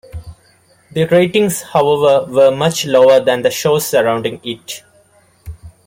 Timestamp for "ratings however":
1.11-2.25